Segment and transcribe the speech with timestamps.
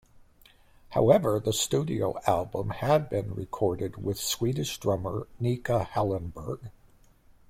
[0.93, 6.71] However, the studio album had been recorded with Swedish drummer Nicka Hellenberg.